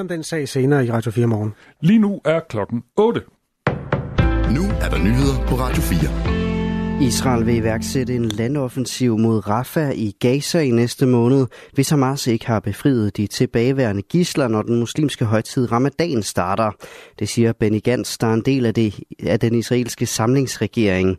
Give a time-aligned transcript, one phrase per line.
[0.00, 1.54] Om den sag senere i Radio 4 morgen.
[1.80, 3.20] Lige nu er klokken 8.
[4.50, 6.53] Nu er der nyheder på Radio 4.
[7.00, 12.46] Israel vil iværksætte en landoffensiv mod Rafah i Gaza i næste måned, hvis Hamas ikke
[12.46, 16.70] har befriet de tilbageværende gisler, når den muslimske højtid Ramadan starter.
[17.18, 21.16] Det siger Benny Gantz, der er en del af, det, af den israelske samlingsregering.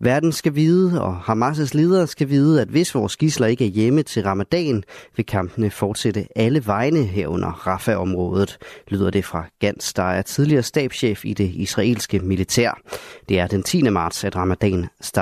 [0.00, 4.02] Verden skal vide, og Hamas' ledere skal vide, at hvis vores gisler ikke er hjemme
[4.02, 4.82] til Ramadan,
[5.16, 11.24] vil kampene fortsætte alle vegne herunder Rafah-området, lyder det fra Gantz, der er tidligere stabschef
[11.24, 12.80] i det israelske militær.
[13.28, 13.82] Det er den 10.
[13.82, 15.13] marts, at Ramadan starter.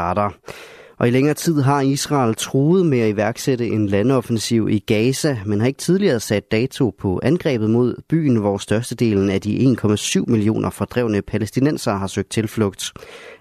[1.03, 5.61] Og i længere tid har Israel truet med at iværksætte en landoffensiv i Gaza, men
[5.61, 10.71] har ikke tidligere sat dato på angrebet mod byen, hvor størstedelen af de 1,7 millioner
[10.71, 12.93] fordrevne palæstinenser har søgt tilflugt.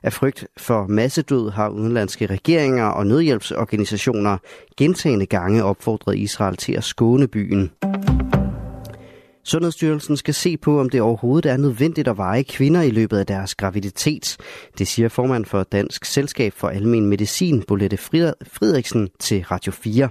[0.04, 4.38] Af frygt for massedød har udenlandske regeringer og nødhjælpsorganisationer
[4.78, 7.72] gentagende gange opfordret Israel til at skåne byen.
[9.44, 13.26] Sundhedsstyrelsen skal se på, om det overhovedet er nødvendigt at veje kvinder i løbet af
[13.26, 14.38] deres graviditet.
[14.78, 20.10] Det siger formand for Dansk Selskab for Almen Medicin, Bolette Frederiksen, til Radio 4.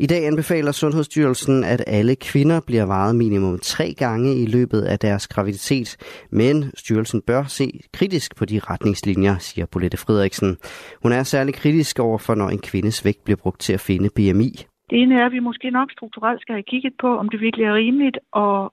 [0.00, 4.98] I dag anbefaler Sundhedsstyrelsen, at alle kvinder bliver vejet minimum tre gange i løbet af
[4.98, 5.96] deres graviditet,
[6.30, 10.56] men styrelsen bør se kritisk på de retningslinjer, siger Bolette Frederiksen.
[11.02, 14.10] Hun er særlig kritisk over for, når en kvindes vægt bliver brugt til at finde
[14.10, 14.67] BMI.
[14.90, 17.64] Det ene er, at vi måske nok strukturelt skal have kigget på, om det virkelig
[17.66, 18.70] er rimeligt at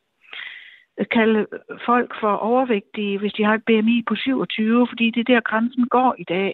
[1.18, 1.46] kalde
[1.86, 5.88] folk for overvægtige, hvis de har et BMI på 27, fordi det er der grænsen
[5.88, 6.50] går i dag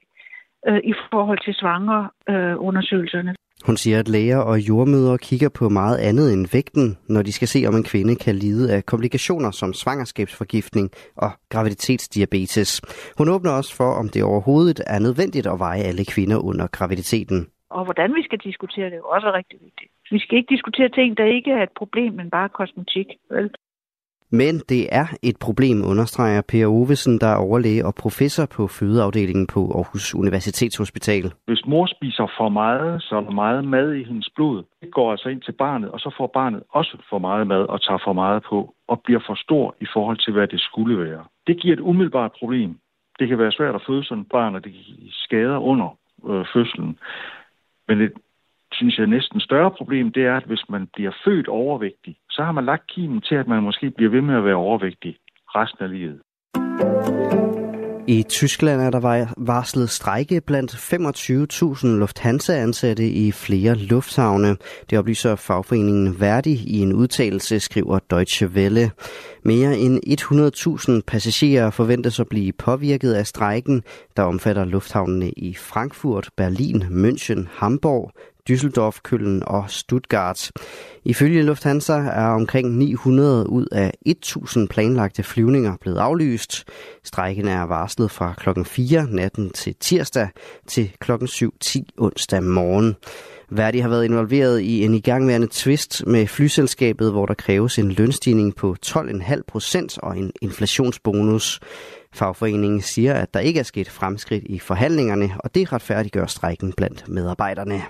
[0.67, 3.31] øh, i forhold til svangerundersøgelserne.
[3.31, 3.35] øh.
[3.65, 7.47] Hun siger, at læger og jordmøder kigger på meget andet end vægten, når de skal
[7.47, 12.81] se, om en kvinde kan lide af komplikationer som svangerskabsforgiftning og graviditetsdiabetes.
[13.17, 17.47] Hun åbner også for, om det overhovedet er nødvendigt at veje alle kvinder under graviditeten
[17.75, 19.91] og hvordan vi skal diskutere det, er også rigtig vigtigt.
[20.11, 23.07] Vi skal ikke diskutere ting, der ikke er et problem, men bare kosmetik.
[23.29, 23.49] Vel?
[24.33, 29.47] Men det er et problem, understreger Per Ovesen, der er overlæge og professor på fødeafdelingen
[29.47, 31.23] på Aarhus Universitetshospital.
[31.47, 34.63] Hvis mor spiser for meget, så er der meget mad i hendes blod.
[34.81, 37.81] Det går altså ind til barnet, og så får barnet også for meget mad og
[37.81, 41.23] tager for meget på, og bliver for stor i forhold til, hvad det skulle være.
[41.47, 42.75] Det giver et umiddelbart problem.
[43.19, 44.73] Det kan være svært at føde sådan et barn, og det
[45.11, 45.97] skader under
[46.29, 46.97] øh, fødslen.
[47.87, 48.13] Men et,
[48.71, 52.51] synes jeg, næsten større problem, det er, at hvis man bliver født overvægtig, så har
[52.51, 55.17] man lagt kimen til, at man måske bliver ved med at være overvægtig
[55.55, 56.21] resten af livet.
[58.07, 64.57] I Tyskland er der varslet strejke blandt 25.000 Lufthansa-ansatte i flere lufthavne.
[64.89, 68.91] Det oplyser fagforeningen Verdi i en udtalelse, skriver Deutsche Welle.
[69.43, 69.99] Mere end
[70.97, 73.83] 100.000 passagerer forventes at blive påvirket af strejken,
[74.17, 78.11] der omfatter lufthavnene i Frankfurt, Berlin, München, Hamburg,
[78.49, 80.51] Düsseldorf, Køln og Stuttgart.
[81.05, 86.63] Ifølge Lufthansa er omkring 900 ud af 1000 planlagte flyvninger blevet aflyst.
[87.03, 90.29] Strækken er varslet fra klokken 4 natten til tirsdag
[90.67, 92.95] til klokken 7.10 onsdag morgen.
[93.49, 98.55] Verdi har været involveret i en igangværende tvist med flyselskabet, hvor der kræves en lønstigning
[98.55, 101.59] på 12,5 procent og en inflationsbonus.
[102.13, 107.09] Fagforeningen siger, at der ikke er sket fremskridt i forhandlingerne, og det retfærdiggør strækken blandt
[107.09, 107.81] medarbejderne.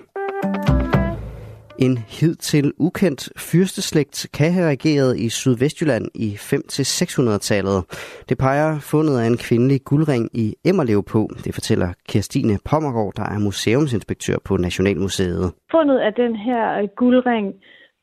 [1.78, 7.84] En hidtil ukendt fyrsteslægt kan have regeret i Sydvestjylland i 5-600-tallet.
[8.28, 11.28] Det peger fundet af en kvindelig guldring i Emmerlev på.
[11.44, 15.52] Det fortæller Kirstine Pommergaard, der er museumsinspektør på Nationalmuseet.
[15.70, 17.54] Fundet af den her guldring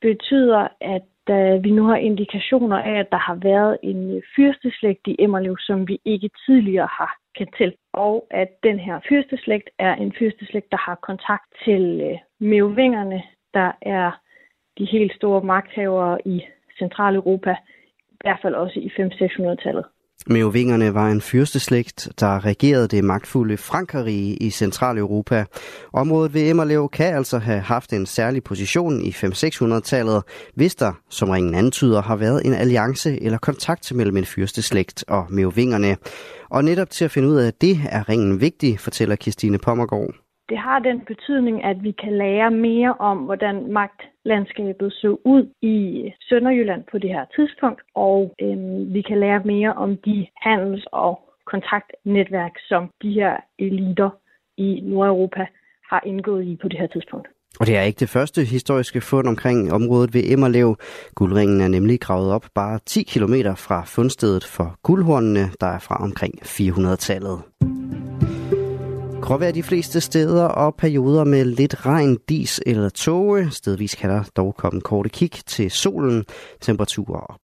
[0.01, 1.03] betyder, at
[1.63, 5.87] vi nu har indikationer af, at der har været en øh, fyrsteslægt i Emmerlev, som
[5.87, 7.73] vi ikke tidligere har kendt til.
[7.93, 12.17] Og at den her fyrsteslægt er en fyrsteslægt, der har kontakt til øh,
[13.53, 14.11] der er
[14.77, 16.41] de helt store magthavere i
[16.79, 17.55] Centraleuropa,
[18.11, 19.85] i hvert fald også i 500-600-tallet.
[20.29, 25.45] Merovingerne var en fyrsteslægt, der regerede det magtfulde Frankrige i Centraleuropa.
[25.93, 30.23] Området ved Emmerlev kan altså have haft en særlig position i 5-600-tallet,
[30.55, 35.25] hvis der, som ringen antyder, har været en alliance eller kontakt mellem en fyrsteslægt og
[35.29, 35.97] merovingerne.
[36.49, 40.13] Og netop til at finde ud af det, er ringen vigtig, fortæller Kirstine Pommergaard
[40.49, 44.01] det har den betydning, at vi kan lære mere om, hvordan magt
[44.33, 45.77] landskabet så ud i
[46.27, 48.57] Sønderjylland på det her tidspunkt, og øh,
[48.95, 51.13] vi kan lære mere om de handels- og
[51.51, 54.09] kontaktnetværk, som de her eliter
[54.57, 55.45] i Nordeuropa
[55.91, 57.27] har indgået i på det her tidspunkt.
[57.59, 60.75] Og det er ikke det første historiske fund omkring området ved Emmerlev.
[61.15, 65.95] Guldringen er nemlig gravet op bare 10 km fra fundstedet for guldhornene, der er fra
[66.03, 67.39] omkring 400-tallet.
[69.21, 73.51] Gråvejr de fleste steder og perioder med lidt regn, dis eller tåge.
[73.51, 76.25] Stedvis kan der dog komme korte kig til solen.
[76.61, 77.39] Temperaturer